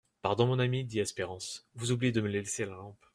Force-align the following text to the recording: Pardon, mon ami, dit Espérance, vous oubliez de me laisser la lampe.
Pardon, 0.23 0.47
mon 0.47 0.57
ami, 0.57 0.83
dit 0.83 0.97
Espérance, 0.97 1.67
vous 1.75 1.91
oubliez 1.91 2.11
de 2.11 2.21
me 2.21 2.27
laisser 2.27 2.65
la 2.65 2.71
lampe. 2.71 3.05